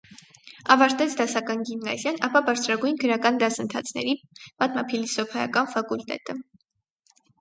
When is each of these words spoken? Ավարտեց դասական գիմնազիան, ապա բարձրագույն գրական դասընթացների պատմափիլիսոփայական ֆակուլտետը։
Ավարտեց 0.75 1.11
դասական 1.17 1.59
գիմնազիան, 1.69 2.17
ապա 2.27 2.41
բարձրագույն 2.47 2.97
գրական 3.03 3.37
դասընթացների 3.43 4.17
պատմափիլիսոփայական 4.41 5.71
ֆակուլտետը։ 5.77 6.41